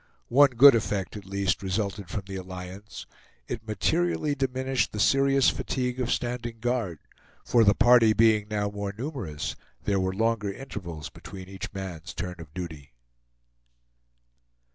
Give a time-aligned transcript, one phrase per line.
[0.29, 3.05] One good effect, at least, resulted from the alliance;
[3.47, 6.97] it materially diminished the serious fatigue of standing guard;
[7.45, 12.39] for the party being now more numerous, there were longer intervals between each man's turns
[12.39, 12.93] of duty.